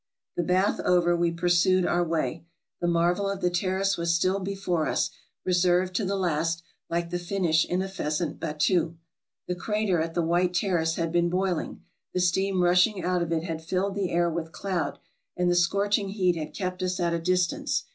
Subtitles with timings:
[0.35, 2.43] The bath over, we pursued our way.
[2.79, 5.11] The marvel of the Terrace was still before us,
[5.45, 8.95] reserved to the last, like the finish in a pheasant battue.
[9.47, 11.83] The crater at the White Ter race had been boiling;
[12.15, 14.97] the steam rushing out of it had filled the air with cloud,
[15.37, 17.83] and the scorching heat had kept us at a distance.